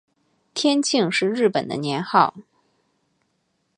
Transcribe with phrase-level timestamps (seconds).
[0.55, 2.33] 天庆是日本的年号。